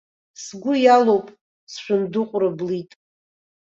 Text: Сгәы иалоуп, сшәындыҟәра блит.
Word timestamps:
Сгәы 0.43 0.73
иалоуп, 0.81 1.27
сшәындыҟәра 1.71 2.49
блит. 2.57 2.91